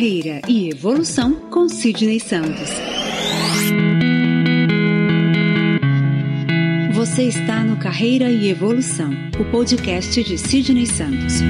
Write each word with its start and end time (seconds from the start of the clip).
Carreira 0.00 0.40
e 0.48 0.70
Evolução 0.70 1.34
com 1.50 1.68
Sidney 1.68 2.18
Santos. 2.18 2.70
Você 6.94 7.24
está 7.24 7.62
no 7.62 7.76
Carreira 7.76 8.30
e 8.30 8.48
Evolução, 8.48 9.10
o 9.38 9.44
podcast 9.50 10.24
de 10.24 10.38
Sidney 10.38 10.86
Santos. 10.86 11.42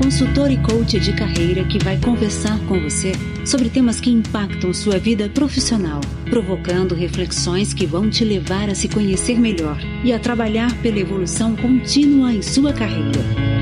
Consultor 0.00 0.52
e 0.52 0.58
coach 0.58 1.00
de 1.00 1.12
carreira 1.12 1.64
que 1.64 1.82
vai 1.82 1.98
conversar 1.98 2.56
com 2.68 2.80
você 2.80 3.10
sobre 3.44 3.68
temas 3.68 4.00
que 4.00 4.10
impactam 4.10 4.72
sua 4.72 4.96
vida 4.96 5.28
profissional, 5.28 6.00
provocando 6.30 6.94
reflexões 6.94 7.74
que 7.74 7.84
vão 7.84 8.08
te 8.08 8.24
levar 8.24 8.70
a 8.70 8.76
se 8.76 8.86
conhecer 8.88 9.40
melhor 9.40 9.76
e 10.04 10.12
a 10.12 10.20
trabalhar 10.20 10.72
pela 10.80 11.00
evolução 11.00 11.56
contínua 11.56 12.32
em 12.32 12.42
sua 12.42 12.72
carreira. 12.72 13.58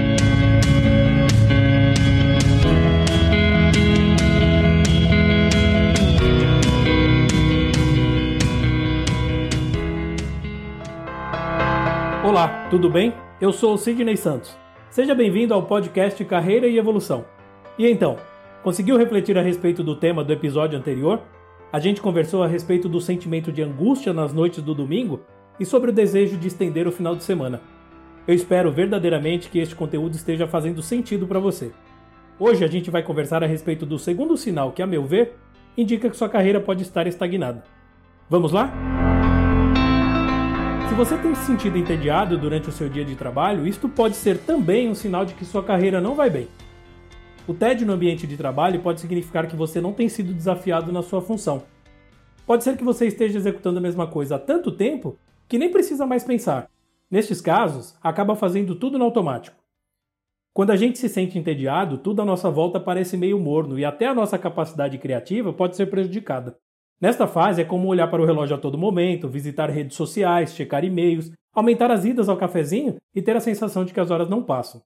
Olá, 12.27 12.67
tudo 12.71 12.91
bem? 12.91 13.15
Eu 13.41 13.53
sou 13.53 13.75
o 13.75 13.79
Sidney 13.79 14.17
Santos. 14.17 14.59
Seja 14.91 15.15
bem-vindo 15.15 15.55
ao 15.55 15.63
podcast 15.63 16.25
Carreira 16.25 16.67
e 16.67 16.77
Evolução. 16.77 17.25
E 17.79 17.87
então, 17.87 18.17
conseguiu 18.65 18.97
refletir 18.97 19.39
a 19.39 19.43
respeito 19.43 19.81
do 19.85 19.95
tema 19.95 20.25
do 20.25 20.33
episódio 20.33 20.77
anterior? 20.77 21.23
A 21.73 21.79
gente 21.79 22.01
conversou 22.01 22.43
a 22.43 22.49
respeito 22.49 22.89
do 22.89 23.01
sentimento 23.01 23.53
de 23.53 23.63
angústia 23.63 24.13
nas 24.13 24.33
noites 24.33 24.61
do 24.61 24.75
domingo 24.75 25.21
e 25.61 25.65
sobre 25.65 25.91
o 25.91 25.95
desejo 25.95 26.37
de 26.37 26.49
estender 26.49 26.89
o 26.89 26.91
final 26.91 27.15
de 27.15 27.23
semana. 27.23 27.61
Eu 28.27 28.35
espero 28.35 28.73
verdadeiramente 28.73 29.49
que 29.49 29.61
este 29.61 29.77
conteúdo 29.77 30.17
esteja 30.17 30.49
fazendo 30.49 30.83
sentido 30.83 31.29
para 31.29 31.39
você. 31.39 31.71
Hoje 32.41 32.65
a 32.65 32.69
gente 32.69 32.91
vai 32.91 33.05
conversar 33.05 33.45
a 33.45 33.47
respeito 33.47 33.87
do 33.87 34.01
segundo 34.01 34.37
sinal 34.37 34.73
que, 34.73 34.83
a 34.83 34.87
meu 34.87 35.05
ver, 35.05 35.37
indica 35.79 36.11
que 36.11 36.17
sua 36.17 36.29
carreira 36.29 36.59
pode 36.59 36.83
estar 36.83 37.07
estagnada. 37.07 37.63
Vamos 38.29 38.51
lá? 38.51 38.96
Se 40.89 40.95
você 40.95 41.19
tem 41.19 41.35
se 41.35 41.45
sentido 41.45 41.77
entediado 41.77 42.39
durante 42.39 42.69
o 42.69 42.73
seu 42.73 42.89
dia 42.89 43.05
de 43.05 43.15
trabalho, 43.17 43.67
isto 43.67 43.89
pode 43.89 44.17
ser 44.17 44.39
também 44.39 44.89
um 44.89 44.95
sinal 44.95 45.27
de 45.27 45.35
que 45.35 45.45
sua 45.45 45.63
carreira 45.63 46.01
não 46.01 46.15
vai 46.15 46.31
bem. 46.31 46.49
O 47.47 47.53
tédio 47.53 47.87
no 47.87 47.93
ambiente 47.93 48.27
de 48.27 48.37
trabalho 48.37 48.81
pode 48.81 49.01
significar 49.01 49.47
que 49.47 49.55
você 49.55 49.81
não 49.81 49.93
tem 49.93 50.09
sido 50.09 50.33
desafiado 50.33 50.91
na 50.91 51.03
sua 51.03 51.21
função. 51.21 51.65
Pode 52.47 52.65
ser 52.65 52.77
que 52.77 52.85
você 52.85 53.07
esteja 53.07 53.37
executando 53.39 53.79
a 53.79 53.83
mesma 53.83 54.07
coisa 54.07 54.37
há 54.37 54.39
tanto 54.39 54.73
tempo 54.73 55.19
que 55.49 55.59
nem 55.59 55.71
precisa 55.71 56.07
mais 56.07 56.25
pensar. 56.25 56.71
Nestes 57.11 57.41
casos, 57.41 57.97
acaba 58.03 58.35
fazendo 58.35 58.75
tudo 58.75 58.99
no 58.99 59.05
automático. 59.05 59.57
Quando 60.55 60.71
a 60.71 60.77
gente 60.77 60.99
se 60.99 61.09
sente 61.09 61.39
entediado, 61.39 61.99
tudo 61.99 62.23
à 62.23 62.25
nossa 62.25 62.51
volta 62.51 62.81
parece 62.81 63.17
meio 63.17 63.39
morno 63.39 63.79
e 63.79 63.85
até 63.85 64.07
a 64.07 64.15
nossa 64.15 64.39
capacidade 64.39 64.97
criativa 64.99 65.53
pode 65.53 65.77
ser 65.77 65.87
prejudicada. 65.87 66.57
Nesta 67.01 67.27
fase 67.27 67.61
é 67.61 67.65
como 67.65 67.89
olhar 67.89 68.09
para 68.09 68.23
o 68.23 68.25
relógio 68.25 68.57
a 68.57 68.61
todo 68.61 68.79
momento, 68.79 69.29
visitar 69.29 69.69
redes 69.69 69.97
sociais, 69.97 70.55
checar 70.55 70.85
e-mails, 70.85 71.31
aumentar 71.53 71.91
as 71.91 72.05
idas 72.05 72.29
ao 72.29 72.37
cafezinho 72.39 72.97
e 73.15 73.21
ter 73.21 73.37
a 73.37 73.41
sensação 73.41 73.85
de 73.85 73.93
que 73.93 74.01
as 74.01 74.11
horas 74.11 74.29
não 74.29 74.43
passam. 74.43 74.83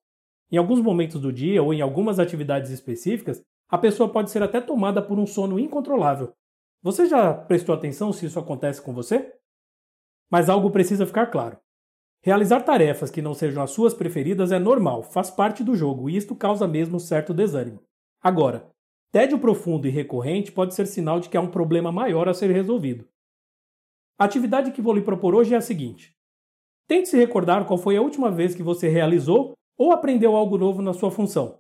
Em 0.50 0.56
alguns 0.56 0.80
momentos 0.80 1.20
do 1.20 1.32
dia 1.32 1.62
ou 1.62 1.72
em 1.72 1.80
algumas 1.80 2.18
atividades 2.18 2.70
específicas, 2.70 3.40
a 3.68 3.78
pessoa 3.78 4.08
pode 4.08 4.30
ser 4.30 4.42
até 4.42 4.60
tomada 4.60 5.00
por 5.00 5.18
um 5.18 5.26
sono 5.26 5.58
incontrolável. 5.58 6.32
Você 6.82 7.06
já 7.06 7.32
prestou 7.32 7.74
atenção 7.74 8.12
se 8.12 8.26
isso 8.26 8.38
acontece 8.38 8.82
com 8.82 8.92
você? 8.92 9.32
Mas 10.28 10.48
algo 10.48 10.70
precisa 10.70 11.06
ficar 11.06 11.26
claro. 11.26 11.58
Realizar 12.22 12.62
tarefas 12.62 13.10
que 13.10 13.22
não 13.22 13.34
sejam 13.34 13.62
as 13.62 13.70
suas 13.70 13.94
preferidas 13.94 14.50
é 14.50 14.58
normal, 14.58 15.02
faz 15.02 15.30
parte 15.30 15.62
do 15.62 15.76
jogo 15.76 16.10
e 16.10 16.16
isto 16.16 16.34
causa 16.34 16.66
mesmo 16.66 16.98
certo 16.98 17.32
desânimo. 17.32 17.82
Agora, 18.20 18.68
Tédio 19.12 19.40
profundo 19.40 19.88
e 19.88 19.90
recorrente 19.90 20.52
pode 20.52 20.74
ser 20.74 20.86
sinal 20.86 21.18
de 21.18 21.28
que 21.28 21.36
há 21.36 21.40
um 21.40 21.50
problema 21.50 21.90
maior 21.90 22.28
a 22.28 22.34
ser 22.34 22.50
resolvido. 22.50 23.08
A 24.16 24.24
atividade 24.24 24.70
que 24.70 24.80
vou 24.80 24.94
lhe 24.94 25.02
propor 25.02 25.34
hoje 25.34 25.52
é 25.52 25.56
a 25.56 25.60
seguinte: 25.60 26.14
tente 26.86 27.08
se 27.08 27.16
recordar 27.16 27.66
qual 27.66 27.78
foi 27.78 27.96
a 27.96 28.02
última 28.02 28.30
vez 28.30 28.54
que 28.54 28.62
você 28.62 28.88
realizou 28.88 29.54
ou 29.76 29.92
aprendeu 29.92 30.36
algo 30.36 30.56
novo 30.56 30.80
na 30.80 30.92
sua 30.92 31.10
função. 31.10 31.58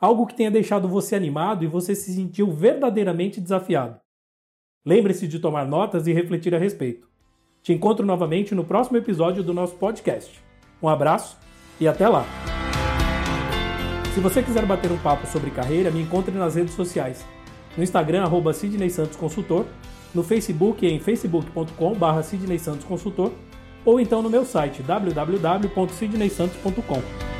Algo 0.00 0.26
que 0.26 0.34
tenha 0.34 0.50
deixado 0.50 0.88
você 0.88 1.14
animado 1.14 1.62
e 1.62 1.68
você 1.68 1.94
se 1.94 2.12
sentiu 2.12 2.50
verdadeiramente 2.50 3.40
desafiado. 3.40 4.00
Lembre-se 4.84 5.28
de 5.28 5.38
tomar 5.38 5.66
notas 5.66 6.06
e 6.06 6.12
refletir 6.12 6.54
a 6.54 6.58
respeito. 6.58 7.06
Te 7.62 7.72
encontro 7.72 8.04
novamente 8.04 8.54
no 8.54 8.64
próximo 8.64 8.96
episódio 8.96 9.42
do 9.42 9.52
nosso 9.52 9.76
podcast. 9.76 10.42
Um 10.82 10.88
abraço 10.88 11.38
e 11.78 11.86
até 11.86 12.08
lá! 12.08 12.49
Se 14.20 14.22
você 14.22 14.42
quiser 14.42 14.66
bater 14.66 14.92
um 14.92 14.98
papo 14.98 15.26
sobre 15.26 15.50
carreira, 15.50 15.90
me 15.90 16.02
encontre 16.02 16.36
nas 16.36 16.54
redes 16.54 16.74
sociais. 16.74 17.24
No 17.74 17.82
Instagram, 17.82 18.22
arroba 18.22 18.52
Sidney 18.52 18.90
Santos 18.90 19.16
Consultor, 19.16 19.64
no 20.14 20.22
Facebook 20.22 20.86
em 20.86 21.00
facebook.com.br 21.00 22.22
Sidney 22.22 22.58
Santos 22.58 22.84
Consultor, 22.84 23.32
ou 23.82 23.98
então 23.98 24.20
no 24.20 24.28
meu 24.28 24.44
site 24.44 24.82
www.sidneysantos.com. 24.82 27.39